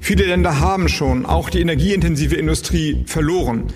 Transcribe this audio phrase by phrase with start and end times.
[0.00, 3.66] Viele Länder haben schon, auch die energieintensive Industrie, verloren.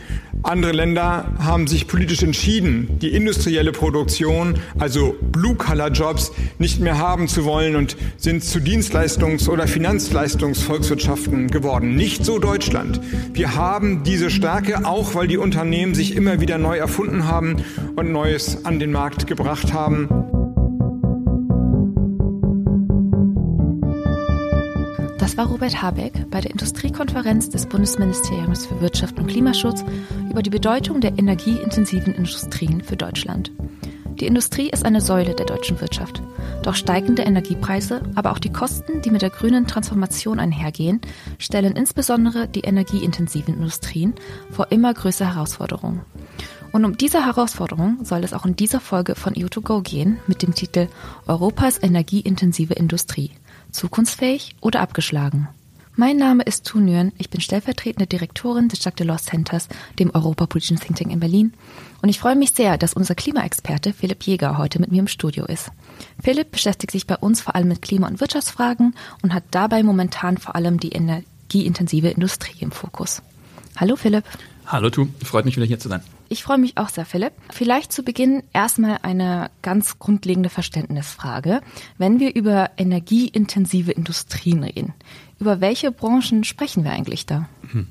[0.42, 7.44] Andere Länder haben sich politisch entschieden, die industrielle Produktion, also Blue-Color-Jobs, nicht mehr haben zu
[7.44, 11.94] wollen und sind zu Dienstleistungs- oder Finanzleistungsvolkswirtschaften geworden.
[11.94, 13.00] Nicht so Deutschland.
[13.32, 17.58] Wir haben diese Stärke, auch weil die Unternehmen sich immer wieder neu erfunden haben
[17.96, 20.33] und Neues an den Markt gebracht haben.
[25.36, 29.84] War Robert Habeck bei der Industriekonferenz des Bundesministeriums für Wirtschaft und Klimaschutz
[30.30, 33.50] über die Bedeutung der energieintensiven Industrien für Deutschland.
[34.20, 36.22] Die Industrie ist eine Säule der deutschen Wirtschaft.
[36.62, 41.00] Doch steigende Energiepreise, aber auch die Kosten, die mit der grünen Transformation einhergehen,
[41.38, 44.14] stellen insbesondere die energieintensiven Industrien
[44.52, 46.02] vor immer größere Herausforderungen.
[46.70, 50.54] Und um diese Herausforderung soll es auch in dieser Folge von EU2Go gehen mit dem
[50.54, 50.86] Titel
[51.26, 53.32] Europas energieintensive Industrie
[53.74, 55.48] zukunftsfähig oder abgeschlagen.
[55.96, 59.68] Mein Name ist Tu Nguyen, ich bin stellvertretende Direktorin des Jacques Delors Centers,
[60.00, 61.52] dem europapolitischen Think Tank in Berlin.
[62.02, 65.44] Und ich freue mich sehr, dass unser Klimaexperte Philipp Jäger heute mit mir im Studio
[65.44, 65.70] ist.
[66.20, 70.36] Philipp beschäftigt sich bei uns vor allem mit Klima- und Wirtschaftsfragen und hat dabei momentan
[70.36, 73.22] vor allem die energieintensive Industrie im Fokus.
[73.76, 74.24] Hallo Philipp.
[74.66, 76.02] Hallo Tu, freut mich wieder hier zu sein.
[76.28, 77.32] Ich freue mich auch sehr, Philipp.
[77.50, 81.60] Vielleicht zu Beginn erstmal eine ganz grundlegende Verständnisfrage.
[81.98, 84.94] Wenn wir über energieintensive Industrien reden,
[85.38, 87.48] über welche Branchen sprechen wir eigentlich da?
[87.70, 87.86] Hm.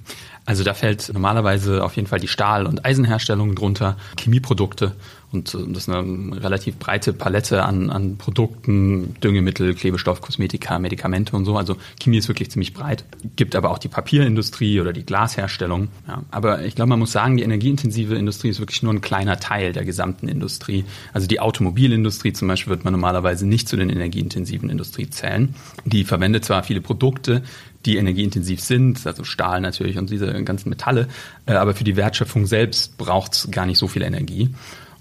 [0.46, 4.96] Also da fällt normalerweise auf jeden Fall die Stahl- und Eisenherstellung drunter, Chemieprodukte
[5.34, 11.36] und äh, das ist eine relativ breite Palette an, an Produkten, Düngemittel, Klebestoff, Kosmetika, Medikamente
[11.36, 11.58] und so.
[11.58, 13.06] Also Chemie ist wirklich ziemlich breit.
[13.36, 15.90] Gibt aber auch die Papierindustrie oder die Glasherstellung.
[16.08, 16.24] Ja.
[16.32, 19.74] Aber ich glaube, man muss sagen, die energieintensive Industrie ist wirklich nur ein kleiner Teil
[19.74, 20.86] der gesamten Industrie.
[21.14, 25.56] Also die Automobilindustrie zum Beispiel wird man normalerweise nicht zu den energieintensiven Industrie zählen.
[25.86, 27.44] Die verwendet zwar viele Produkte,
[27.86, 31.08] die energieintensiv sind, also Stahl natürlich und diese ganzen Metalle,
[31.46, 34.50] äh, aber für die Wertschöpfung selbst braucht es gar nicht so viel Energie.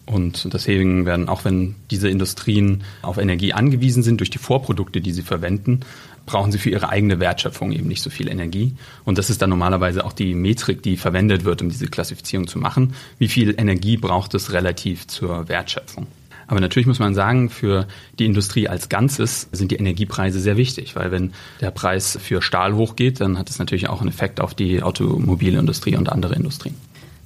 [0.04, 5.12] Und deswegen werden, auch wenn diese Industrien auf Energie angewiesen sind durch die Vorprodukte, die
[5.12, 5.80] sie verwenden,
[6.26, 8.74] brauchen sie für ihre eigene Wertschöpfung eben nicht so viel Energie.
[9.04, 12.58] Und das ist dann normalerweise auch die Metrik, die verwendet wird, um diese Klassifizierung zu
[12.58, 12.94] machen.
[13.18, 16.06] Wie viel Energie braucht es relativ zur Wertschöpfung?
[16.48, 17.86] Aber natürlich muss man sagen, für
[18.18, 22.74] die Industrie als Ganzes sind die Energiepreise sehr wichtig, weil wenn der Preis für Stahl
[22.74, 26.74] hochgeht, dann hat es natürlich auch einen Effekt auf die Automobilindustrie und andere Industrien.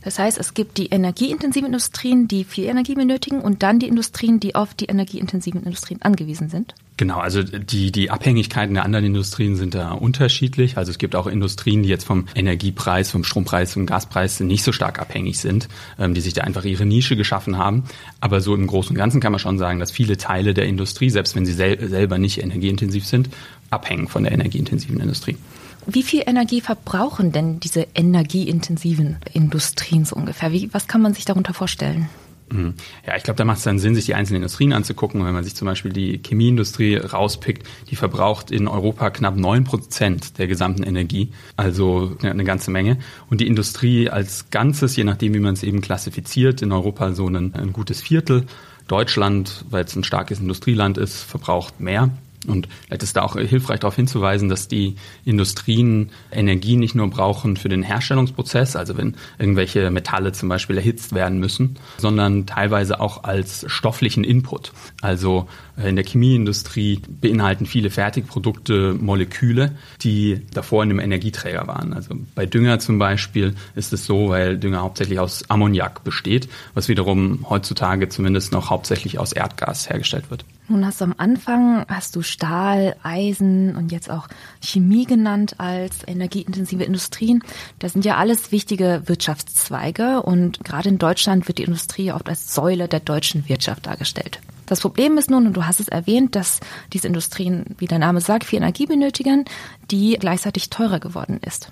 [0.07, 4.39] Das heißt, es gibt die energieintensiven Industrien, die viel Energie benötigen und dann die Industrien,
[4.39, 6.77] die auf die energieintensiven Industrien angewiesen sind.
[6.97, 10.77] Genau, also die, die Abhängigkeiten der anderen Industrien sind da unterschiedlich.
[10.77, 14.71] Also es gibt auch Industrien, die jetzt vom Energiepreis, vom Strompreis, vom Gaspreis nicht so
[14.71, 15.67] stark abhängig sind,
[15.99, 17.83] ähm, die sich da einfach ihre Nische geschaffen haben.
[18.21, 21.11] Aber so im Großen und Ganzen kann man schon sagen, dass viele Teile der Industrie,
[21.11, 23.29] selbst wenn sie sel selber nicht energieintensiv sind,
[23.71, 25.37] abhängen von der energieintensiven Industrie.
[25.87, 30.53] Wie viel Energie verbrauchen denn diese energieintensiven Industrien so ungefähr?
[30.53, 32.09] Wie, was kann man sich darunter vorstellen?
[32.51, 32.75] Mhm.
[33.07, 35.25] Ja, ich glaube, da macht es dann Sinn, sich die einzelnen Industrien anzugucken.
[35.25, 40.39] Wenn man sich zum Beispiel die Chemieindustrie rauspickt, die verbraucht in Europa knapp neun Prozent
[40.39, 42.99] der gesamten Energie, also eine ganze Menge.
[43.31, 47.27] Und die Industrie als Ganzes, je nachdem, wie man es eben klassifiziert, in Europa so
[47.29, 48.45] ein, ein gutes Viertel.
[48.89, 52.11] Deutschland, weil es ein starkes Industrieland ist, verbraucht mehr.
[52.49, 57.57] Und vielleicht ist da auch hilfreich darauf hinzuweisen, dass die Industrien Energie nicht nur brauchen
[57.57, 63.25] für den Herstellungsprozess, also wenn irgendwelche Metalle zum Beispiel erhitzt werden müssen, sondern teilweise auch
[63.25, 64.73] als stofflichen Input.
[65.01, 71.93] Also äh, in der Chemieindustrie beinhalten viele Fertigprodukte Moleküle, die davor in einem Energieträger waren.
[71.93, 76.89] Also bei Dünger zum Beispiel ist es so, weil Dünger hauptsächlich aus Ammoniak besteht, was
[76.89, 80.45] wiederum heutzutage zumindest noch hauptsächlich aus Erdgas hergestellt wird.
[80.69, 84.27] Nun hast du am Anfang, hast du Stahl, Eisen und jetzt auch
[84.61, 87.43] Chemie genannt als energieintensive Industrien.
[87.79, 92.53] Das sind ja alles wichtige Wirtschaftszweige und gerade in Deutschland wird die Industrie oft als
[92.53, 94.41] Säule der deutschen Wirtschaft dargestellt.
[94.67, 96.59] Das Problem ist nun, und du hast es erwähnt, dass
[96.93, 99.45] diese Industrien, wie der Name sagt, viel Energie benötigen,
[99.93, 101.71] die gleichzeitig teurer geworden ist.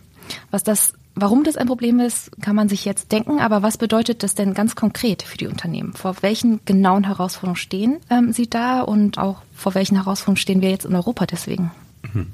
[0.53, 4.25] Was das Warum das ein Problem ist, kann man sich jetzt denken, aber was bedeutet
[4.25, 5.93] das denn ganz konkret für die Unternehmen?
[5.93, 10.71] Vor welchen genauen Herausforderungen stehen ähm, Sie da und auch vor welchen Herausforderungen stehen wir
[10.71, 11.71] jetzt in Europa deswegen?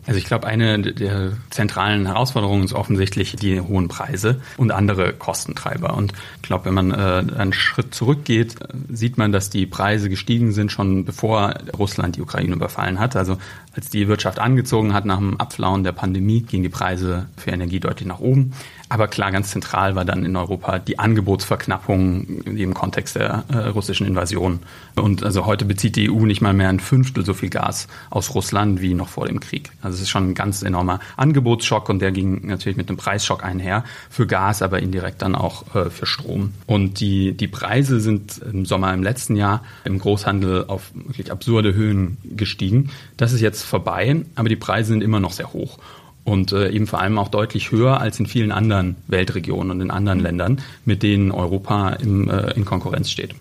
[0.07, 5.95] Also ich glaube, eine der zentralen Herausforderungen ist offensichtlich die hohen Preise und andere Kostentreiber.
[5.95, 8.57] Und ich glaube, wenn man äh, einen Schritt zurückgeht,
[8.89, 13.17] sieht man, dass die Preise gestiegen sind schon bevor Russland die Ukraine überfallen hat.
[13.17, 13.39] Also
[13.75, 17.81] als die Wirtschaft angezogen hat nach dem Abflauen der Pandemie, gingen die Preise für Energie
[17.81, 18.53] deutlich nach oben.
[18.91, 24.05] Aber klar, ganz zentral war dann in Europa die Angebotsverknappung im Kontext der äh, russischen
[24.05, 24.59] Invasion.
[24.97, 28.35] Und also heute bezieht die EU nicht mal mehr ein Fünftel so viel Gas aus
[28.35, 29.71] Russland wie noch vor dem Krieg.
[29.81, 33.45] Also es ist schon ein ganz enormer Angebotsschock und der ging natürlich mit einem Preisschock
[33.45, 36.53] einher für Gas, aber indirekt dann auch äh, für Strom.
[36.67, 41.75] Und die, die Preise sind im Sommer im letzten Jahr im Großhandel auf wirklich absurde
[41.75, 42.91] Höhen gestiegen.
[43.17, 45.79] Das ist jetzt vorbei, aber die Preise sind immer noch sehr hoch
[46.25, 49.91] und äh, eben vor allem auch deutlich höher als in vielen anderen Weltregionen und in
[49.91, 53.35] anderen Ländern, mit denen Europa im, äh, in Konkurrenz steht.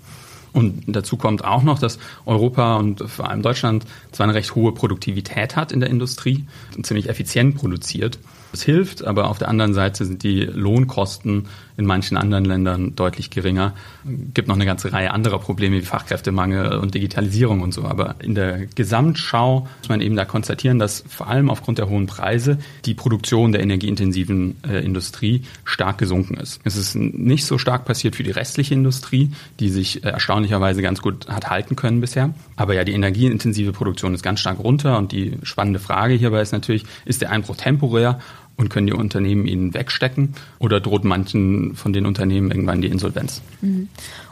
[0.52, 4.74] Und dazu kommt auch noch, dass Europa und vor allem Deutschland zwar eine recht hohe
[4.74, 6.46] Produktivität hat in der Industrie
[6.76, 8.18] und ziemlich effizient produziert.
[8.52, 11.48] Es hilft, aber auf der anderen Seite sind die Lohnkosten
[11.80, 13.74] in manchen anderen Ländern deutlich geringer.
[14.04, 17.86] Es gibt noch eine ganze Reihe anderer Probleme wie Fachkräftemangel und Digitalisierung und so.
[17.86, 22.06] Aber in der Gesamtschau muss man eben da konstatieren, dass vor allem aufgrund der hohen
[22.06, 26.60] Preise die Produktion der energieintensiven äh, Industrie stark gesunken ist.
[26.66, 29.32] Es ist nicht so stark passiert für die restliche Industrie,
[29.62, 32.34] die sich äh, erstaunlicherweise ganz gut hat halten können bisher.
[32.58, 36.52] Aber ja, die energieintensive Produktion ist ganz stark runter und die spannende Frage hierbei ist
[36.52, 38.20] natürlich, ist der Einbruch temporär
[38.60, 43.42] und können die Unternehmen ihn wegstecken oder droht manchen von den Unternehmen irgendwann die Insolvenz?
[43.62, 43.88] Mhm.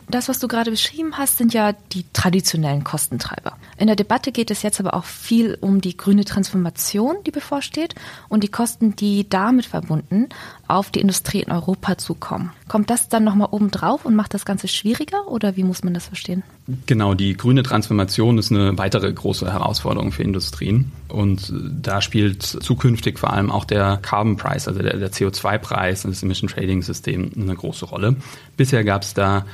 [0.09, 3.57] Das, was du gerade beschrieben hast, sind ja die traditionellen Kostentreiber.
[3.77, 7.93] In der Debatte geht es jetzt aber auch viel um die grüne Transformation, die bevorsteht
[8.29, 10.29] und die Kosten, die damit verbunden
[10.67, 12.51] auf die Industrie in Europa zukommen.
[12.69, 15.93] Kommt das dann nochmal oben drauf und macht das Ganze schwieriger oder wie muss man
[15.93, 16.43] das verstehen?
[16.85, 20.91] Genau, die grüne Transformation ist eine weitere große Herausforderung für Industrien.
[21.07, 26.11] Und da spielt zukünftig vor allem auch der Carbon Price, also der, der CO2-Preis und
[26.11, 28.17] das Emission Trading System eine große Rolle.
[28.57, 29.45] Bisher gab es da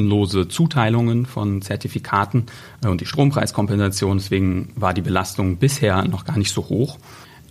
[0.00, 2.46] kostenlose Zuteilungen von Zertifikaten
[2.82, 4.18] äh, und die Strompreiskompensation.
[4.18, 6.98] Deswegen war die Belastung bisher noch gar nicht so hoch.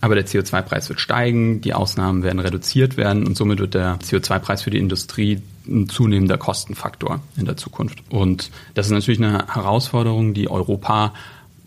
[0.02, 4.62] Aber der CO2-Preis wird steigen, die Ausnahmen werden reduziert werden und somit wird der CO2-Preis
[4.62, 8.02] für die Industrie ein zunehmender Kostenfaktor in der Zukunft.
[8.08, 11.12] Und das ist natürlich eine Herausforderung, die Europa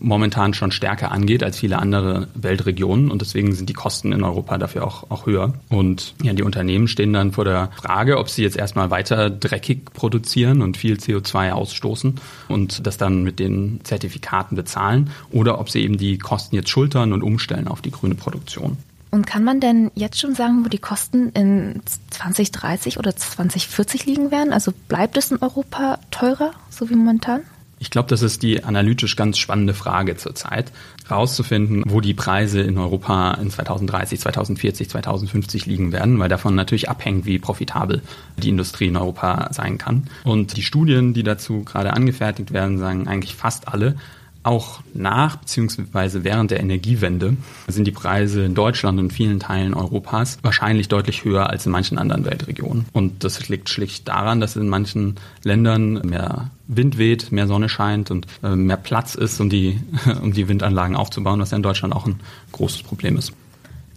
[0.03, 4.57] momentan schon stärker angeht als viele andere Weltregionen und deswegen sind die Kosten in Europa
[4.57, 5.53] dafür auch, auch höher.
[5.69, 9.85] Und ja, die Unternehmen stehen dann vor der Frage, ob sie jetzt erstmal weiter dreckig
[9.94, 12.15] produzieren und viel CO2 ausstoßen
[12.50, 17.13] und das dann mit den Zertifikaten bezahlen oder ob sie eben die Kosten jetzt schultern
[17.13, 18.77] und umstellen auf die grüne Produktion.
[19.13, 24.31] Und kann man denn jetzt schon sagen, wo die Kosten in 2030 oder 2040 liegen
[24.31, 24.51] werden?
[24.51, 27.41] Also bleibt es in Europa teurer, so wie momentan?
[27.83, 30.71] Ich glaube, das ist die analytisch ganz spannende Frage zurzeit,
[31.06, 36.89] herauszufinden, wo die Preise in Europa in 2030, 2040, 2050 liegen werden, weil davon natürlich
[36.89, 38.01] abhängt, wie profitabel
[38.38, 40.07] die Industrie in Europa sein kann.
[40.24, 43.97] Und die Studien, die dazu gerade angefertigt werden, sagen eigentlich fast alle,
[44.44, 46.24] auch nach bzw.
[46.24, 47.38] während der Energiewende
[47.68, 51.98] sind die Preise in Deutschland und vielen Teilen Europas wahrscheinlich deutlich höher als in manchen
[51.98, 52.86] anderen Weltregionen.
[52.94, 58.12] Und das liegt schlicht daran, dass in manchen Ländern mehr Wind weht, mehr Sonne scheint
[58.12, 59.80] und äh, mehr Platz ist, um die,
[60.22, 62.19] um die Windanlagen aufzubauen, was ja in Deutschland auch ein
[62.51, 63.34] großes Problem ist.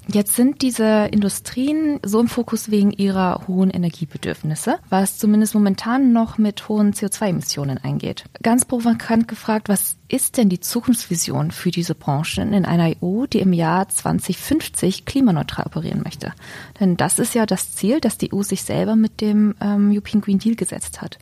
[0.09, 6.39] Jetzt sind diese Industrien so im Fokus wegen ihrer hohen Energiebedürfnisse, was zumindest momentan noch
[6.39, 8.25] mit hohen CO2-Emissionen eingeht.
[8.41, 13.41] Ganz provokant gefragt, was ist denn die Zukunftsvision für diese Branchen in einer EU, die
[13.41, 16.33] im Jahr 2050 klimaneutral operieren möchte?
[16.79, 20.21] Denn das ist ja das Ziel, das die EU sich selber mit dem ähm, European
[20.21, 21.19] Green Deal gesetzt hat.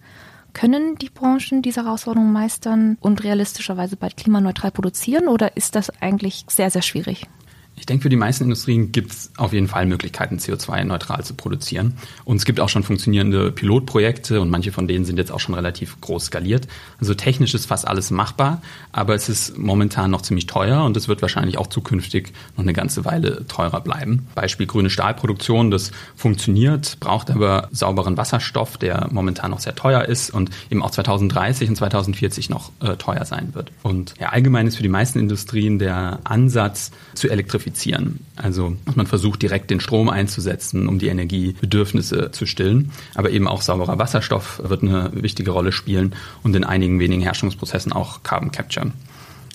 [0.52, 6.44] Können die Branchen diese Herausforderungen meistern und realistischerweise bald klimaneutral produzieren oder ist das eigentlich
[6.48, 7.26] sehr, sehr schwierig?
[7.76, 11.94] Ich denke, für die meisten Industrien gibt es auf jeden Fall Möglichkeiten, CO2-neutral zu produzieren.
[12.24, 15.54] Und es gibt auch schon funktionierende Pilotprojekte und manche von denen sind jetzt auch schon
[15.54, 16.68] relativ groß skaliert.
[17.00, 18.62] Also technisch ist fast alles machbar,
[18.92, 22.72] aber es ist momentan noch ziemlich teuer und es wird wahrscheinlich auch zukünftig noch eine
[22.72, 24.28] ganze Weile teurer bleiben.
[24.34, 30.30] Beispiel grüne Stahlproduktion, das funktioniert, braucht aber sauberen Wasserstoff, der momentan noch sehr teuer ist
[30.30, 33.72] und eben auch 2030 und 2040 noch äh, teuer sein wird.
[33.82, 38.20] Und ja, allgemein ist für die meisten Industrien der Ansatz zu elektrifizieren elektrifizieren.
[38.36, 42.92] Also dass man versucht, direkt den Strom einzusetzen, um die Energiebedürfnisse zu stillen.
[43.14, 47.92] Aber eben auch sauberer Wasserstoff wird eine wichtige Rolle spielen und in einigen wenigen Herstellungsprozessen
[47.92, 48.92] auch Carbon Capture.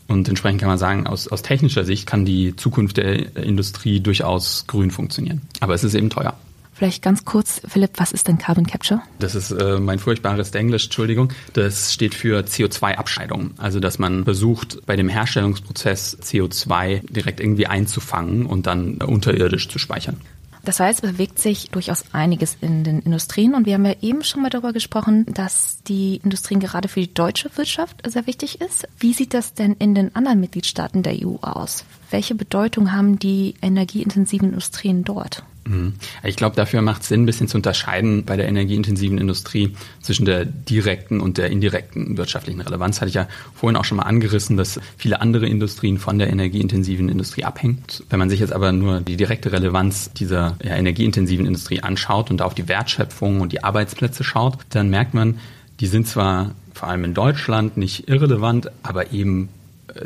[0.08, 4.66] Und entsprechend kann man sagen, aus, aus technischer Sicht kann die Zukunft der Industrie durchaus
[4.66, 5.42] grün funktionieren.
[5.60, 6.36] Aber es ist eben teuer.
[6.80, 9.02] Vielleicht ganz kurz, Philipp, was ist denn Carbon Capture?
[9.20, 11.34] Das ist äh, mein furchtbares Englisch, Entschuldigung.
[11.52, 13.52] Das steht für CO2-Abscheidung.
[13.58, 19.78] Also, dass man versucht, bei dem Herstellungsprozess CO2 direkt irgendwie einzufangen und dann unterirdisch zu
[19.78, 20.22] speichern.
[20.64, 24.24] Das heißt, es bewegt sich durchaus einiges in den Industrien und wir haben ja eben
[24.24, 28.88] schon mal darüber gesprochen, dass die Industrien gerade für die deutsche Wirtschaft sehr wichtig ist.
[28.98, 31.84] Wie sieht das denn in den anderen Mitgliedstaaten der EU aus?
[32.10, 35.44] Welche Bedeutung haben die energieintensiven Industrien dort?
[35.70, 35.94] Mhm.
[36.24, 40.26] Ich glaube, dafür macht es Sinn, ein bisschen zu unterscheiden bei der energieintensiven Industrie zwischen
[40.26, 43.00] der direkten und der indirekten wirtschaftlichen Relevanz.
[43.00, 47.08] Hatte ich ja vorhin auch schon mal angerissen, dass viele andere Industrien von der energieintensiven
[47.08, 47.84] Industrie abhängen.
[48.10, 52.42] Wenn man sich jetzt aber nur die direkte Relevanz dieser ja, energieintensiven Industrie anschaut und
[52.42, 55.40] auf die Wertschöpfung und die Arbeitsplätze schaut, dann merkt man,
[55.80, 59.50] die sind zwar vor allem in Deutschland nicht irrelevant, aber eben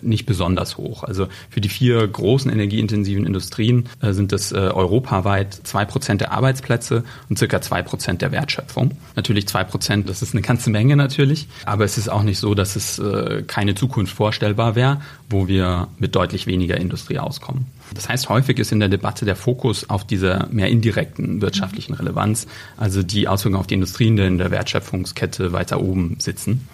[0.02, 1.04] nicht besonders hoch.
[1.04, 6.32] Also für die vier großen energieintensiven Industrien äh, sind das äh, europaweit zwei Prozent der
[6.32, 8.92] Arbeitsplätze und circa zwei Prozent der Wertschöpfung.
[9.16, 12.56] Natürlich zwei Prozent, das ist eine ganze Menge natürlich, aber es ist auch nicht so,
[12.56, 17.66] dass es äh, keine Zukunft vorstellbar wäre, wo wir mit deutlich weniger Industrie auskommen.
[17.94, 22.48] Das heißt, häufig ist in der Debatte der Fokus auf dieser mehr indirekten wirtschaftlichen Relevanz,
[22.78, 26.68] also die Auswirkungen auf die Industrien, die in der Wertschöpfungskette weiter oben sitzen.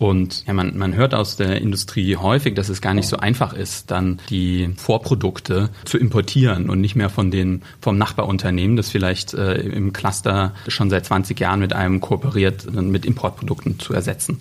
[0.00, 3.52] Und ja, man, man hört aus der Industrie häufig, dass es gar nicht so einfach
[3.52, 9.34] ist, dann die Vorprodukte zu importieren und nicht mehr von den, vom Nachbarunternehmen, das vielleicht
[9.34, 14.40] äh, im Cluster schon seit 20 Jahren mit einem kooperiert, mit Importprodukten zu ersetzen.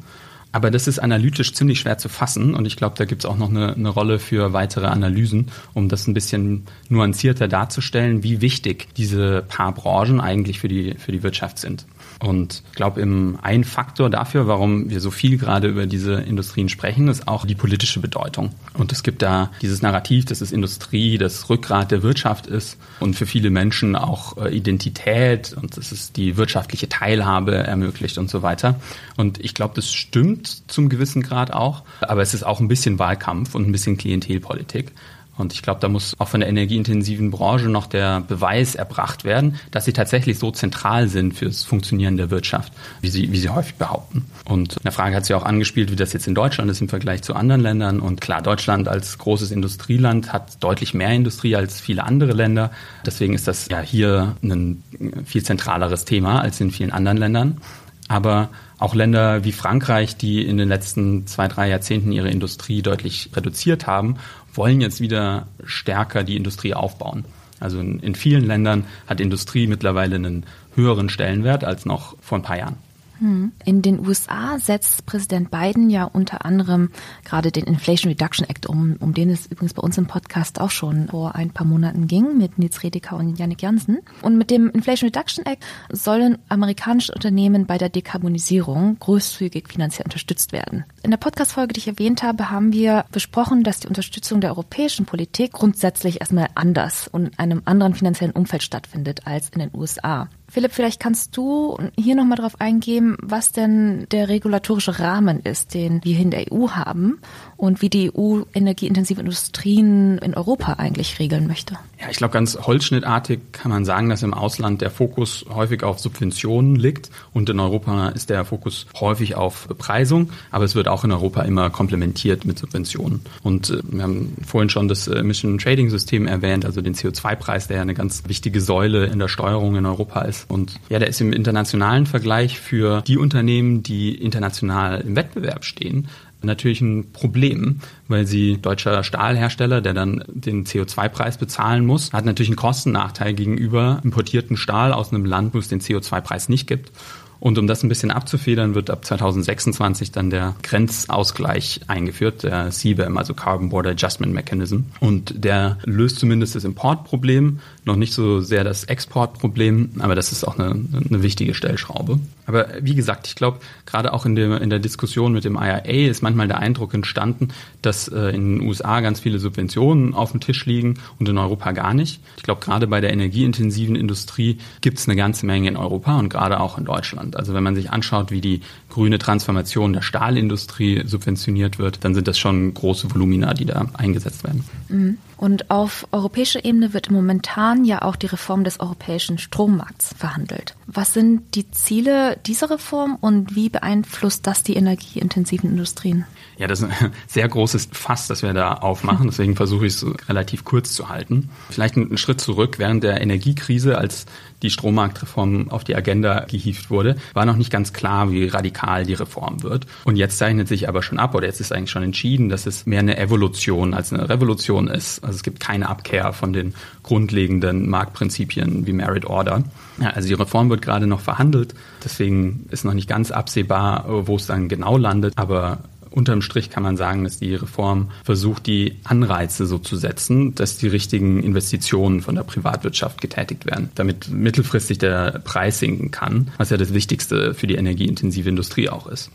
[0.53, 3.37] Aber das ist analytisch ziemlich schwer zu fassen und ich glaube, da gibt es auch
[3.37, 8.87] noch eine, eine Rolle für weitere Analysen, um das ein bisschen nuancierter darzustellen, wie wichtig
[8.95, 11.85] diese paar Branchen eigentlich für die, für die Wirtschaft sind.
[12.19, 17.07] Und ich glaube, ein Faktor dafür, warum wir so viel gerade über diese Industrien sprechen,
[17.07, 18.51] ist auch die politische Bedeutung.
[18.73, 23.15] Und es gibt da dieses Narrativ, dass es Industrie das Rückgrat der Wirtschaft ist und
[23.15, 28.41] für viele Menschen auch äh, Identität und dass es die wirtschaftliche Teilhabe ermöglicht und so
[28.41, 28.79] weiter.
[29.15, 32.99] Und ich glaube, das stimmt zum gewissen Grad auch, aber es ist auch ein bisschen
[32.99, 34.91] Wahlkampf und ein bisschen Klientelpolitik.
[35.39, 39.55] Und ich glaube, da muss auch von der energieintensiven Branche noch der Beweis erbracht werden,
[39.71, 43.75] dass sie tatsächlich so zentral sind fürs Funktionieren der Wirtschaft, wie sie, wie sie häufig
[43.75, 44.25] behaupten.
[44.43, 46.89] Und in der Frage hat sie auch angespielt, wie das jetzt in Deutschland ist im
[46.89, 48.01] Vergleich zu anderen Ländern.
[48.01, 52.71] Und klar, Deutschland als großes Industrieland hat deutlich mehr Industrie als viele andere Länder.
[53.05, 54.83] Deswegen ist das ja hier ein
[55.23, 57.61] viel zentraleres Thema als in vielen anderen Ländern.
[58.09, 63.29] Aber auch Länder wie Frankreich, die in den letzten zwei, drei Jahrzehnten ihre Industrie deutlich
[63.35, 64.15] reduziert haben
[64.53, 67.25] wollen jetzt wieder stärker die Industrie aufbauen.
[67.59, 72.43] Also in, in vielen Ländern hat Industrie mittlerweile einen höheren Stellenwert als noch vor ein
[72.43, 72.77] paar Jahren.
[73.19, 73.51] Hm.
[73.65, 76.89] In den USA setzt Präsident Biden ja unter anderem
[77.25, 80.71] gerade den Inflation Reduction Act um, um den es übrigens bei uns im Podcast auch
[80.71, 83.99] schon vor ein paar Monaten ging mit Nils Redeker und Yannick Jansen.
[84.21, 90.53] Und mit dem Inflation Reduction Act sollen amerikanische Unternehmen bei der Dekarbonisierung großzügig finanziell unterstützt
[90.53, 90.85] werden.
[91.01, 95.05] In der Podcast-Folge, die ich erwähnt habe, haben wir besprochen, dass die Unterstützung der europäischen
[95.05, 100.27] Politik grundsätzlich erstmal anders und in einem anderen finanziellen Umfeld stattfindet als in den USA.
[100.49, 106.03] Philipp, vielleicht kannst du hier nochmal darauf eingehen, was denn der regulatorische Rahmen ist, den
[106.03, 107.19] wir in der EU haben
[107.55, 111.77] und wie die EU energieintensive Industrien in Europa eigentlich regeln möchte.
[112.01, 115.99] Ja, ich glaube, ganz holzschnittartig kann man sagen, dass im Ausland der Fokus häufig auf
[115.99, 121.03] Subventionen liegt und in Europa ist der Fokus häufig auf Bepreisung, aber es wird auch
[121.03, 123.21] in Europa immer komplementiert mit Subventionen.
[123.43, 127.77] Und äh, wir haben vorhin schon das Emission Trading System erwähnt, also den CO2-Preis, der
[127.77, 130.49] ja eine ganz wichtige Säule in der Steuerung in Europa ist.
[130.49, 136.07] Und ja, der ist im internationalen Vergleich für die Unternehmen, die international im Wettbewerb stehen,
[136.41, 142.49] natürlich ein Problem, weil sie deutscher Stahlhersteller, der dann den CO2-Preis bezahlen muss, hat natürlich
[142.49, 146.91] einen Kostennachteil gegenüber importierten Stahl aus einem Land, wo es den CO2-Preis nicht gibt.
[147.39, 153.17] Und um das ein bisschen abzufedern, wird ab 2026 dann der Grenzausgleich eingeführt, der CBAM,
[153.17, 154.81] also Carbon Border Adjustment Mechanism.
[154.99, 160.43] Und der löst zumindest das Importproblem, noch nicht so sehr das Exportproblem, aber das ist
[160.43, 162.19] auch eine, eine wichtige Stellschraube.
[162.45, 165.79] Aber wie gesagt, ich glaube, gerade auch in der, in der Diskussion mit dem IRA
[165.79, 167.49] ist manchmal der Eindruck entstanden,
[167.81, 171.71] dass äh, in den USA ganz viele Subventionen auf dem Tisch liegen und in Europa
[171.71, 172.21] gar nicht.
[172.37, 176.29] Ich glaube, gerade bei der energieintensiven Industrie gibt es eine ganze Menge in Europa und
[176.29, 177.35] gerade auch in Deutschland.
[177.35, 182.27] Also wenn man sich anschaut, wie die grüne Transformation der Stahlindustrie subventioniert wird, dann sind
[182.27, 184.63] das schon große Volumina, die da eingesetzt werden.
[184.89, 185.17] Mhm.
[185.39, 190.75] Und auf europäischer Ebene wird momentan ja auch die Reform des europäischen Strommarkts verhandelt.
[190.85, 196.25] Was sind die Ziele dieser Reform und wie beeinflusst das die energieintensiven Industrien?
[196.59, 199.27] Ja, das ist ein sehr großes Fass, das wir da aufmachen.
[199.29, 201.49] Deswegen versuche ich es relativ kurz zu halten.
[201.69, 202.77] Vielleicht einen Schritt zurück.
[202.77, 204.25] Während der Energiekrise, als
[204.61, 209.13] die Strommarktreform auf die Agenda gehievt wurde, war noch nicht ganz klar, wie radikal die
[209.13, 209.87] Reform wird.
[210.03, 212.85] Und jetzt zeichnet sich aber schon ab, oder jetzt ist eigentlich schon entschieden, dass es
[212.85, 215.23] mehr eine Evolution als eine Revolution ist.
[215.23, 216.73] Also es gibt keine Abkehr von den
[217.03, 219.63] grundlegenden Marktprinzipien wie Merit Order.
[220.01, 221.73] Ja, also die Reform wird gerade noch verhandelt.
[222.03, 225.33] Deswegen ist noch nicht ganz absehbar, wo es dann genau landet.
[225.37, 225.79] Aber
[226.11, 230.77] unterm Strich kann man sagen, dass die Reform versucht, die Anreize so zu setzen, dass
[230.77, 236.69] die richtigen Investitionen von der Privatwirtschaft getätigt werden, damit mittelfristig der Preis sinken kann, was
[236.69, 239.31] ja das Wichtigste für die energieintensive Industrie auch ist.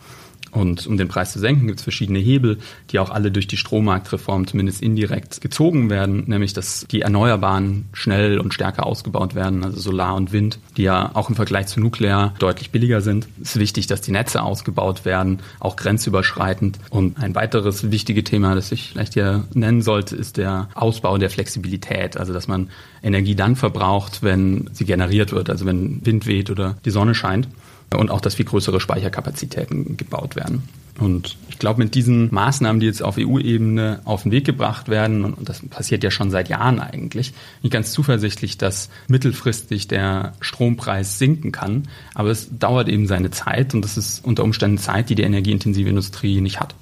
[0.55, 2.59] Und um den Preis zu senken, gibt es verschiedene Hebel,
[2.91, 8.39] die auch alle durch die Strommarktreform zumindest indirekt gezogen werden, nämlich dass die Erneuerbaren schnell
[8.39, 12.35] und stärker ausgebaut werden, also Solar und Wind, die ja auch im Vergleich zu Nuklear
[12.39, 13.27] deutlich billiger sind.
[13.43, 16.79] Es ist wichtig, dass die Netze ausgebaut werden, auch grenzüberschreitend.
[16.91, 21.31] Und ein weiteres wichtiges Thema, das ich vielleicht hier nennen sollte, ist der Ausbau der
[21.31, 22.71] Flexibilität, also dass man
[23.03, 27.49] Energie dann verbraucht, wenn sie generiert wird, also wenn Wind weht oder die Sonne scheint
[27.99, 30.63] und auch, dass viel größere Speicherkapazitäten gebaut werden.
[30.99, 35.25] Und ich glaube, mit diesen Maßnahmen, die jetzt auf EU-Ebene auf den Weg gebracht werden,
[35.25, 40.35] und das passiert ja schon seit Jahren eigentlich, bin ich ganz zuversichtlich, dass mittelfristig der
[40.41, 41.89] Strompreis sinken kann.
[42.15, 45.89] Aber es dauert eben seine Zeit und das ist unter Umständen Zeit, die die energieintensive
[45.89, 46.77] Industrie nicht hat.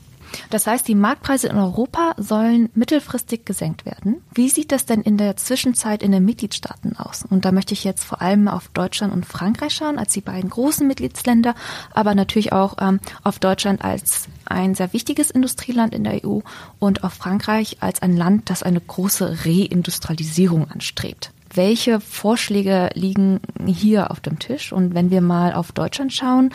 [0.50, 4.22] Das heißt, die Marktpreise in Europa sollen mittelfristig gesenkt werden.
[4.32, 7.24] Wie sieht das denn in der Zwischenzeit in den Mitgliedstaaten aus?
[7.28, 10.50] Und da möchte ich jetzt vor allem auf Deutschland und Frankreich schauen, als die beiden
[10.50, 11.54] großen Mitgliedsländer,
[11.92, 16.40] aber natürlich auch ähm, auf Deutschland als ein sehr wichtiges Industrieland in der EU
[16.78, 21.32] und auf Frankreich als ein Land, das eine große Reindustrialisierung anstrebt.
[21.54, 24.72] Welche Vorschläge liegen hier auf dem Tisch?
[24.72, 26.50] Und wenn wir mal auf Deutschland schauen,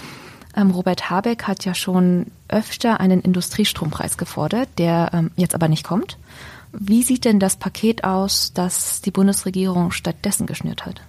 [0.57, 5.85] ähm, Robert Habeck hat ja schon öfter einen Industriestrompreis gefordert, der ähm, jetzt aber nicht
[5.85, 6.17] kommt.
[6.73, 11.01] Wie sieht denn das Paket aus, das die Bundesregierung stattdessen geschnürt hat?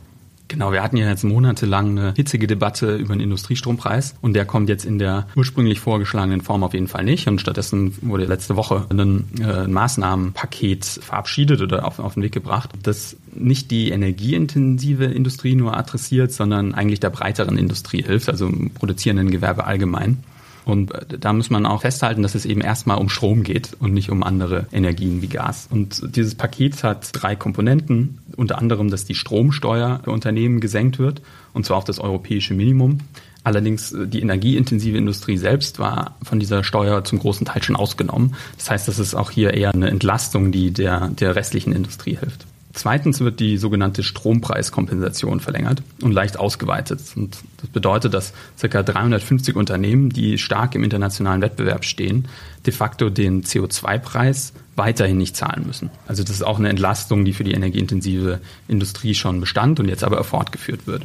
[0.49, 4.71] Genau, wir hatten ja jetzt monatelang eine hitzige Debatte über den Industriestrompreis und der kommt
[4.71, 8.87] jetzt in der ursprünglich vorgeschlagenen Form auf jeden Fall nicht und stattdessen wurde letzte Woche
[8.89, 15.55] ein äh, Maßnahmenpaket verabschiedet oder auf, auf den Weg gebracht, das nicht die energieintensive Industrie
[15.55, 20.25] nur adressiert, sondern eigentlich der breiteren Industrie hilft, also produzierenden Gewerbe allgemein.
[20.69, 23.95] Und äh, da muss man auch festhalten, dass es eben erstmal um Strom geht und
[23.95, 25.67] nicht um andere Energien wie Gas.
[25.71, 31.23] Und dieses Paket hat drei Komponenten, unter anderem, dass die Stromsteuer für Unternehmen gesenkt wird,
[31.55, 32.99] und zwar auf das europäische Minimum.
[33.45, 38.35] Allerdings äh, die energieintensive Industrie selbst war von dieser Steuer zum großen Teil schon ausgenommen.
[38.59, 42.47] Das heißt, das ist auch hier eher eine Entlastung, die der, der restlichen Industrie hilft.
[42.79, 47.01] Zweitens wird die sogenannte Strompreiskompensation verlängert und leicht ausgeweitet.
[47.17, 48.85] Und das bedeutet, dass ca.
[48.85, 52.29] 350 Unternehmen, die stark im internationalen Wettbewerb stehen,
[52.67, 55.91] de facto den CO2-Preis weiterhin nicht zahlen müssen.
[56.07, 58.39] Also das ist auch eine Entlastung, die für die energieintensive
[58.69, 61.03] Industrie schon bestand und jetzt aber fortgeführt wird.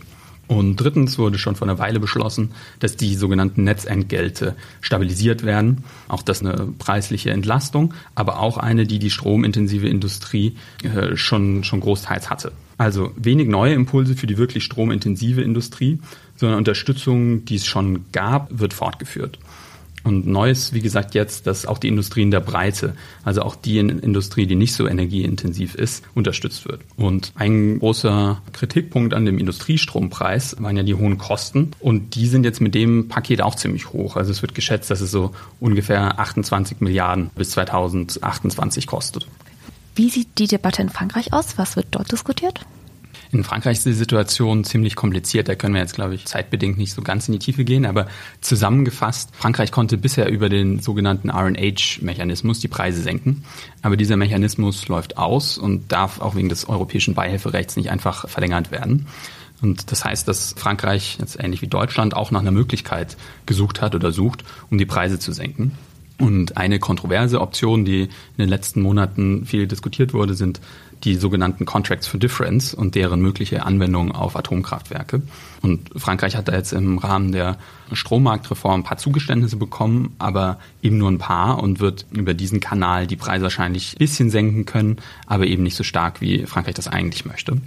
[0.47, 5.83] Und drittens wurde schon vor einer Weile beschlossen, dass die sogenannten Netzentgelte stabilisiert werden.
[6.09, 11.79] Auch das eine preisliche Entlastung, aber auch eine, die die stromintensive Industrie äh, schon, schon
[11.79, 12.51] großteils hatte.
[12.77, 15.99] Also wenig neue Impulse für die wirklich stromintensive Industrie,
[16.35, 19.39] sondern Unterstützung, die es schon gab, wird fortgeführt.
[20.03, 23.55] Und neu ist, wie gesagt, jetzt, dass auch die Industrie in der Breite, also auch
[23.55, 26.81] die Industrie, die nicht so energieintensiv ist, unterstützt wird.
[26.97, 31.71] Und ein großer Kritikpunkt an dem Industriestrompreis waren ja die hohen Kosten.
[31.79, 34.17] Und die sind jetzt mit dem Paket auch ziemlich hoch.
[34.17, 39.27] Also es wird geschätzt, dass es so ungefähr 28 Milliarden bis 2028 kostet.
[39.95, 41.57] Wie sieht die Debatte in Frankreich aus?
[41.57, 42.65] Was wird dort diskutiert?
[43.33, 45.49] In Frankreich ist die Situation ziemlich kompliziert.
[45.49, 47.87] Da können wir jetzt, glaube ich, zeitbedingt nicht so ganz in die Tiefe gehen.
[47.87, 48.05] Aber
[48.41, 53.43] zusammengefasst, Frankreich konnte bisher über den sogenannten RNH-Mechanismus die Preise senken.
[53.81, 58.69] Aber dieser Mechanismus läuft aus und darf auch wegen des europäischen Beihilferechts nicht einfach verlängert
[58.69, 59.07] werden.
[59.63, 63.17] Und das heißt, dass Frankreich, jetzt ähnlich wie Deutschland, auch nach einer Möglichkeit
[63.47, 65.75] gesucht hat oder sucht, um die Preise zu senken.
[66.19, 70.61] Und eine kontroverse Option, die in den letzten Monaten viel diskutiert wurde, sind
[71.03, 75.21] die sogenannten Contracts for Difference und deren mögliche Anwendung auf Atomkraftwerke.
[75.61, 77.57] Und Frankreich hat da jetzt im Rahmen der
[77.91, 83.05] Strommarktreform ein paar Zugeständnisse bekommen, aber eben nur ein paar und wird über diesen Kanal
[83.07, 84.97] die Preise wahrscheinlich ein bisschen senken können,
[85.27, 87.57] aber eben nicht so stark, wie Frankreich das eigentlich möchte.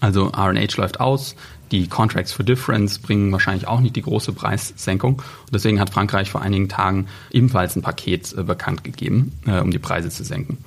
[0.00, 1.36] Also RNH läuft aus,
[1.72, 5.14] die Contracts for Difference bringen wahrscheinlich auch nicht die große Preissenkung.
[5.16, 9.70] Und deswegen hat Frankreich vor einigen Tagen ebenfalls ein Paket äh, bekannt gegeben, äh, um
[9.70, 10.58] die Preise zu senken.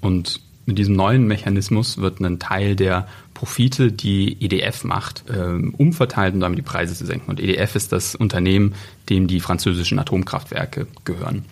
[0.00, 6.34] Und mit diesem neuen Mechanismus wird ein Teil der Profite, die EDF macht, ähm, umverteilt,
[6.34, 7.30] um damit die Preise zu senken.
[7.30, 8.74] Und EDF ist das Unternehmen,
[9.10, 11.44] dem die französischen Atomkraftwerke gehören.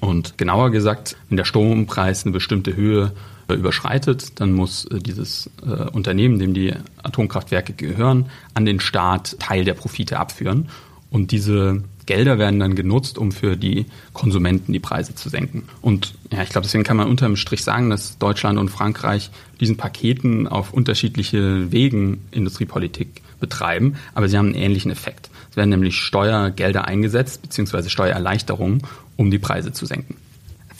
[0.00, 3.12] Und genauer gesagt, wenn der Strompreis eine bestimmte Höhe
[3.54, 9.64] überschreitet, dann muss äh, dieses äh, Unternehmen, dem die Atomkraftwerke gehören, an den Staat Teil
[9.64, 10.68] der Profite abführen.
[11.10, 15.64] Und diese Gelder werden dann genutzt, um für die Konsumenten die Preise zu senken.
[15.80, 19.76] Und ja, ich glaube, deswegen kann man unterm Strich sagen, dass Deutschland und Frankreich diesen
[19.76, 25.30] Paketen auf unterschiedliche Wegen Industriepolitik betreiben, aber sie haben einen ähnlichen Effekt.
[25.50, 28.82] Es werden nämlich Steuergelder eingesetzt, beziehungsweise Steuererleichterungen,
[29.16, 30.16] um die Preise zu senken.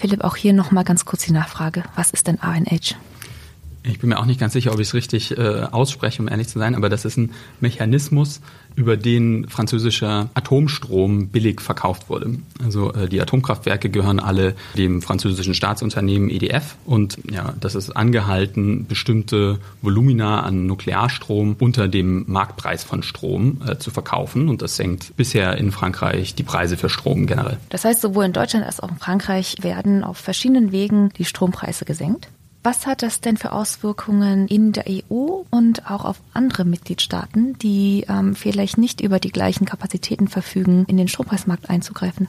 [0.00, 1.82] Philipp, auch hier nochmal ganz kurz die Nachfrage.
[1.94, 2.94] Was ist denn ANH?
[3.82, 6.48] Ich bin mir auch nicht ganz sicher, ob ich es richtig äh, ausspreche, um ehrlich
[6.48, 8.40] zu sein, aber das ist ein Mechanismus,
[8.76, 12.38] über den französischer Atomstrom billig verkauft wurde.
[12.62, 18.87] Also äh, die Atomkraftwerke gehören alle dem französischen Staatsunternehmen EDF und ja, das ist angehalten,
[18.87, 25.16] bestimmte Volumina an Nuklearstrom unter dem Marktpreis von Strom äh, zu verkaufen und das senkt
[25.16, 27.59] bisher in Frankreich die Preise für Strom generell.
[27.68, 31.85] Das heißt, sowohl in Deutschland als auch in Frankreich werden auf verschiedenen Wegen die Strompreise
[31.85, 32.28] gesenkt?
[32.62, 38.05] Was hat das denn für Auswirkungen in der EU und auch auf andere Mitgliedstaaten, die
[38.07, 42.29] ähm, vielleicht nicht über die gleichen Kapazitäten verfügen, in den Strompreismarkt einzugreifen?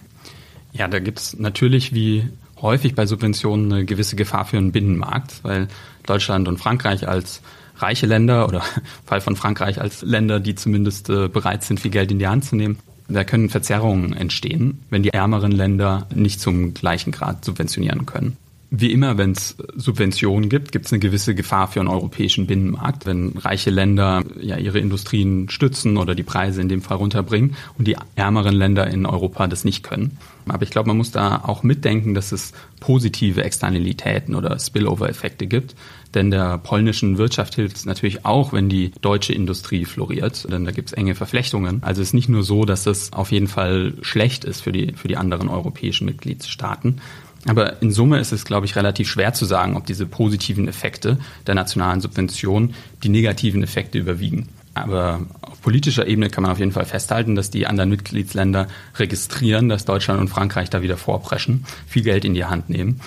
[0.72, 2.30] Ja, da gibt es natürlich wie
[2.62, 5.68] häufig bei Subventionen eine gewisse Gefahr für einen Binnenmarkt, weil
[6.06, 7.42] Deutschland und Frankreich als
[7.78, 11.92] reiche Länder oder im Fall von Frankreich als Länder, die zumindest äh, bereit sind, viel
[11.92, 16.40] Geld in die Hand zu nehmen, da können Verzerrungen entstehen, wenn die ärmeren Länder nicht
[16.40, 18.38] zum gleichen Grad subventionieren können.
[18.74, 23.06] Wie immer, wenn es Subventionen gibt, gibt es eine gewisse Gefahr für einen europäischen Binnenmarkt,
[23.06, 27.86] wenn reiche Länder ja ihre Industrien stützen oder die Preise in dem Fall runterbringen und
[27.86, 30.18] die ärmeren Länder in Europa das nicht können.
[30.48, 35.76] Aber ich glaube, man muss da auch mitdenken, dass es positive Externalitäten oder Spillover-Effekte gibt.
[36.14, 40.72] Denn der polnischen Wirtschaft hilft es natürlich auch, wenn die deutsche Industrie floriert, denn da
[40.72, 41.84] gibt es enge Verflechtungen.
[41.84, 44.94] Also es ist nicht nur so, dass es auf jeden Fall schlecht ist für die,
[44.94, 47.02] für die anderen europäischen Mitgliedstaaten,
[47.48, 51.18] aber in Summe ist es, glaube ich, relativ schwer zu sagen, ob diese positiven Effekte
[51.48, 52.74] der nationalen Subvention
[53.04, 54.50] die negativen Effekte überwiegen.
[54.74, 59.70] Aber auf politischer Ebene kann man auf jeden Fall festhalten, dass die anderen Mitgliedsländer registrieren,
[59.70, 63.02] dass Deutschland und Frankreich da wieder vorpreschen, viel Geld in die Hand nehmen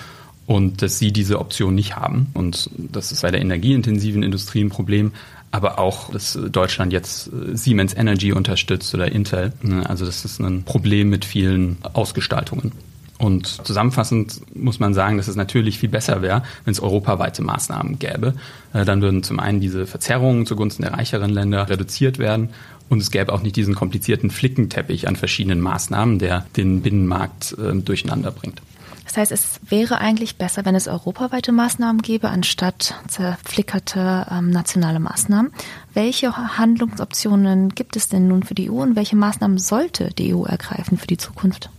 [0.45, 2.27] und dass sie diese Option nicht haben.
[2.33, 5.13] Und das ist bei der energieintensiven Industrie ein Problem,
[5.49, 9.53] aber auch, dass Deutschland jetzt Siemens Energy unterstützt oder Intel.
[9.85, 12.73] Also das ist ein Problem mit vielen Ausgestaltungen.
[13.17, 17.97] Und zusammenfassend muss man sagen, dass es natürlich viel besser wäre, wenn es europaweite Maßnahmen
[17.97, 18.33] gäbe.
[18.73, 22.49] Äh, dann würden zum einen diese Verzerrungen zugunsten der reicheren Länder reduziert werden
[22.89, 27.73] und es gäbe auch nicht diesen komplizierten Flickenteppich an verschiedenen Maßnahmen, der den Binnenmarkt äh,
[27.73, 28.61] durcheinander bringt.
[29.05, 34.99] Das heißt, es wäre eigentlich besser, wenn es europaweite Maßnahmen gäbe, anstatt zerflickerte ähm, nationale
[34.99, 35.53] Maßnahmen.
[35.93, 40.43] Welche Handlungsoptionen gibt es denn nun für die EU und welche Maßnahmen sollte die EU
[40.43, 41.69] ergreifen für die Zukunft?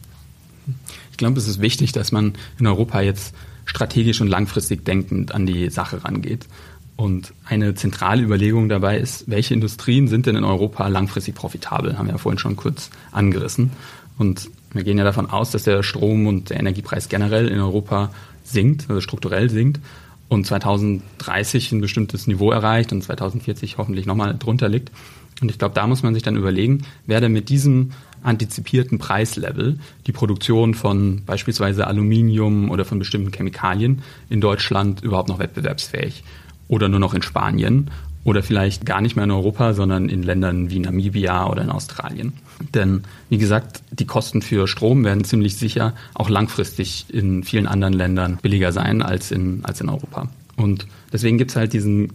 [1.17, 5.47] Ich glaube, es ist wichtig, dass man in Europa jetzt strategisch und langfristig denkend an
[5.47, 6.47] die Sache rangeht.
[6.95, 11.97] Und eine zentrale Überlegung dabei ist, welche Industrien sind denn in Europa langfristig profitabel?
[11.97, 13.71] Haben wir ja vorhin schon kurz angerissen.
[14.19, 18.11] Und wir gehen ja davon aus, dass der Strom- und der Energiepreis generell in Europa
[18.45, 19.81] sinkt, also strukturell sinkt
[20.29, 24.91] und 2030 ein bestimmtes Niveau erreicht und 2040 hoffentlich nochmal drunter liegt.
[25.41, 27.91] Und ich glaube, da muss man sich dann überlegen, wer denn mit diesem
[28.23, 35.39] antizipierten Preislevel die Produktion von beispielsweise Aluminium oder von bestimmten Chemikalien in Deutschland überhaupt noch
[35.39, 36.25] wettbewerbsfähig
[36.69, 37.91] oder nur noch in Spanien
[38.25, 42.33] oder vielleicht gar nicht mehr in Europa, sondern in Ländern wie Namibia oder in Australien.
[42.75, 47.95] Denn wie gesagt, die Kosten für Strom werden ziemlich sicher auch langfristig in vielen anderen
[47.95, 50.29] Ländern billiger sein als in, als in Europa.
[50.57, 52.13] Und deswegen gibt es halt diesen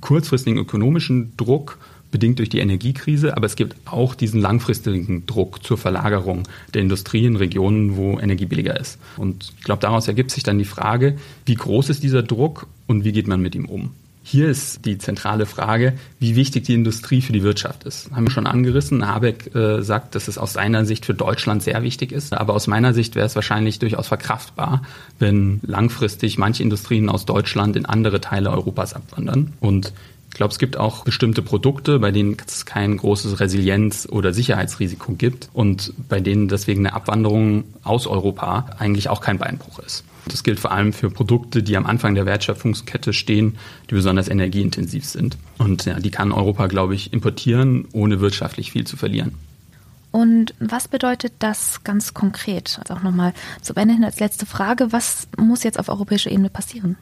[0.00, 1.78] kurzfristigen ökonomischen Druck,
[2.10, 6.44] bedingt durch die Energiekrise, aber es gibt auch diesen langfristigen Druck zur Verlagerung
[6.74, 8.98] der Industrie in Regionen, wo Energie billiger ist.
[9.16, 13.04] Und ich glaube, daraus ergibt sich dann die Frage, wie groß ist dieser Druck und
[13.04, 13.90] wie geht man mit ihm um?
[14.30, 18.10] Hier ist die zentrale Frage, wie wichtig die Industrie für die Wirtschaft ist.
[18.10, 19.06] Haben wir schon angerissen.
[19.08, 22.34] Habeck äh, sagt, dass es aus seiner Sicht für Deutschland sehr wichtig ist.
[22.34, 24.82] Aber aus meiner Sicht wäre es wahrscheinlich durchaus verkraftbar,
[25.18, 29.54] wenn langfristig manche Industrien aus Deutschland in andere Teile Europas abwandern.
[29.60, 29.94] Und
[30.38, 35.50] glaube, es gibt auch bestimmte Produkte, bei denen es kein großes Resilienz- oder Sicherheitsrisiko gibt
[35.52, 40.04] und bei denen deswegen eine Abwanderung aus Europa eigentlich auch kein Beinbruch ist.
[40.26, 43.58] Das gilt vor allem für Produkte, die am Anfang der Wertschöpfungskette stehen,
[43.90, 45.36] die besonders energieintensiv sind.
[45.58, 49.34] Und ja, die kann Europa, glaube ich, importieren, ohne wirtschaftlich viel zu verlieren.
[50.12, 52.78] Und was bedeutet das ganz konkret?
[52.80, 56.48] Also auch nochmal zum Ende hin als letzte Frage, was muss jetzt auf europäischer Ebene
[56.48, 56.96] passieren?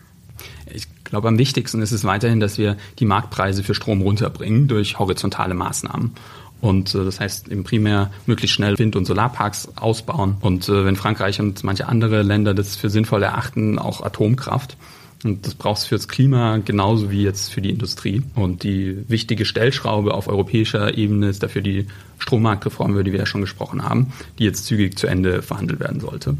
[0.72, 4.98] Ich glaube, am wichtigsten ist es weiterhin, dass wir die Marktpreise für Strom runterbringen durch
[4.98, 6.12] horizontale Maßnahmen.
[6.60, 10.36] Und äh, das heißt eben primär möglichst schnell Wind- und Solarparks ausbauen.
[10.40, 14.76] Und äh, wenn Frankreich und manche andere Länder das für sinnvoll erachten, auch Atomkraft.
[15.24, 18.22] Und das braucht es fürs Klima genauso wie jetzt für die Industrie.
[18.34, 21.86] Und die wichtige Stellschraube auf europäischer Ebene ist dafür die
[22.18, 26.00] Strommarktreform, über die wir ja schon gesprochen haben, die jetzt zügig zu Ende verhandelt werden
[26.00, 26.36] sollte.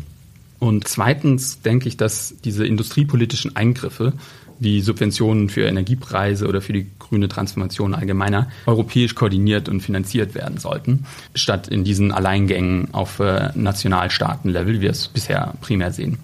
[0.58, 4.14] Und zweitens denke ich, dass diese industriepolitischen Eingriffe
[4.58, 10.58] wie Subventionen für Energiepreise oder für die grüne Transformation allgemeiner europäisch koordiniert und finanziert werden
[10.58, 16.18] sollten, statt in diesen Alleingängen auf äh, Nationalstaatenlevel, wie wir es bisher primär sehen.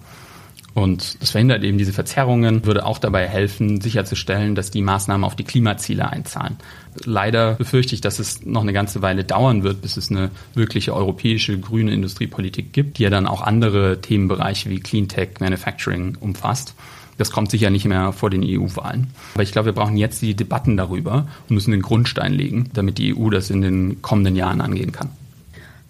[0.73, 5.35] Und das verhindert eben diese Verzerrungen, würde auch dabei helfen, sicherzustellen, dass die Maßnahmen auf
[5.35, 6.57] die Klimaziele einzahlen.
[7.05, 10.95] Leider befürchte ich, dass es noch eine ganze Weile dauern wird, bis es eine wirkliche
[10.95, 16.73] europäische grüne Industriepolitik gibt, die ja dann auch andere Themenbereiche wie Cleantech, Manufacturing umfasst.
[17.17, 19.07] Das kommt sicher nicht mehr vor den EU-Wahlen.
[19.33, 22.97] Aber ich glaube, wir brauchen jetzt die Debatten darüber und müssen den Grundstein legen, damit
[22.97, 25.09] die EU das in den kommenden Jahren angehen kann.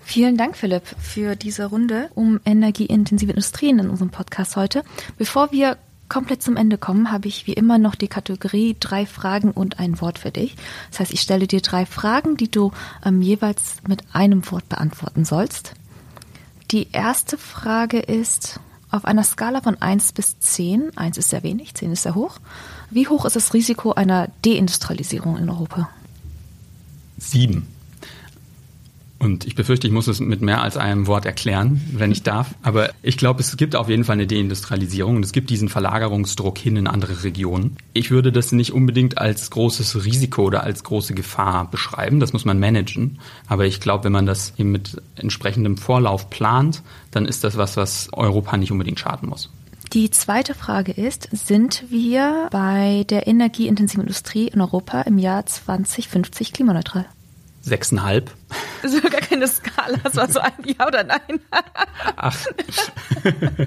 [0.06, 4.84] Vielen Dank, Philipp, für diese Runde um energieintensive Industrien in unserem Podcast heute.
[5.18, 5.78] Bevor wir
[6.10, 10.02] komplett zum Ende kommen, habe ich wie immer noch die Kategorie drei Fragen und ein
[10.02, 10.56] Wort für dich.
[10.92, 12.72] Das heißt, ich stelle dir drei Fragen, die du
[13.06, 15.74] ähm, jeweils mit einem Wort beantworten sollst.
[16.72, 18.60] Die erste Frage ist,
[18.94, 22.40] auf einer Skala von 1 bis 10, 1 ist sehr wenig, 10 ist sehr hoch,
[22.92, 25.90] wie hoch ist das Risiko einer Deindustrialisierung in Europa?
[27.18, 27.68] Sieben.
[29.24, 32.56] Und ich befürchte, ich muss es mit mehr als einem Wort erklären, wenn ich darf.
[32.62, 36.58] Aber ich glaube, es gibt auf jeden Fall eine Deindustrialisierung und es gibt diesen Verlagerungsdruck
[36.58, 37.78] hin in andere Regionen.
[37.94, 42.20] Ich würde das nicht unbedingt als großes Risiko oder als große Gefahr beschreiben.
[42.20, 43.20] Das muss man managen.
[43.48, 46.82] Aber ich glaube, wenn man das eben mit entsprechendem Vorlauf plant,
[47.12, 49.50] dann ist das was, was Europa nicht unbedingt schaden muss.
[49.94, 56.52] Die zweite Frage ist, sind wir bei der energieintensiven Industrie in Europa im Jahr 2050
[56.52, 57.06] klimaneutral?
[57.63, 58.32] Sechseinhalb.
[58.84, 61.39] Das war gar keine Skala, das war so ein Ja oder Nein.
[62.17, 62.38] Ach.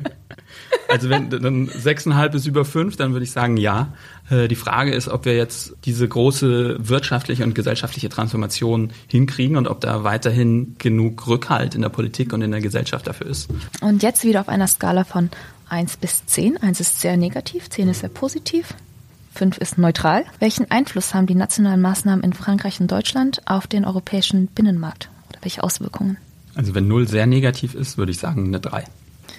[0.88, 3.94] Also wenn dann sechseinhalb ist über fünf, dann würde ich sagen ja.
[4.30, 9.68] Äh, die Frage ist, ob wir jetzt diese große wirtschaftliche und gesellschaftliche Transformation hinkriegen und
[9.68, 13.48] ob da weiterhin genug Rückhalt in der Politik und in der Gesellschaft dafür ist.
[13.80, 15.30] Und jetzt wieder auf einer Skala von
[15.68, 16.56] eins bis zehn.
[16.58, 18.74] Eins ist sehr negativ, zehn ist sehr positiv.
[19.36, 20.24] 5 ist neutral.
[20.38, 25.10] Welchen Einfluss haben die nationalen Maßnahmen in Frankreich und Deutschland auf den europäischen Binnenmarkt?
[25.28, 26.16] Oder welche Auswirkungen?
[26.54, 28.84] Also wenn 0 sehr negativ ist, würde ich sagen eine 3.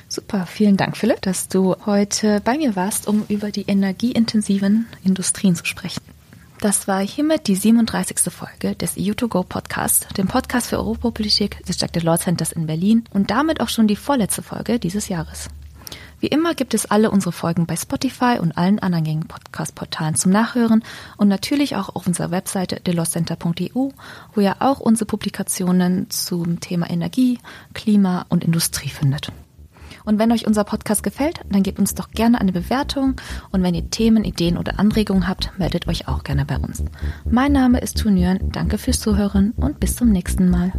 [0.07, 5.55] Super, vielen Dank, Philipp, dass du heute bei mir warst, um über die energieintensiven Industrien
[5.55, 6.01] zu sprechen.
[6.61, 8.33] Das war hiermit die 37.
[8.33, 13.29] Folge des EU2Go Podcast, dem Podcast für Europapolitik des Jack Delors Centers in Berlin und
[13.29, 15.49] damit auch schon die vorletzte Folge dieses Jahres.
[16.19, 20.31] Wie immer gibt es alle unsere Folgen bei Spotify und allen anderen gängigen Podcast-Portalen zum
[20.31, 20.83] Nachhören
[21.17, 23.89] und natürlich auch auf unserer Webseite deloscenter.eu,
[24.33, 27.39] wo ihr auch unsere Publikationen zum Thema Energie,
[27.73, 29.31] Klima und Industrie findet.
[30.05, 33.15] Und wenn euch unser Podcast gefällt, dann gebt uns doch gerne eine Bewertung.
[33.51, 36.83] Und wenn ihr Themen, Ideen oder Anregungen habt, meldet euch auch gerne bei uns.
[37.29, 38.39] Mein Name ist Tunjörn.
[38.53, 40.71] Danke fürs Zuhören und bis zum nächsten Mal.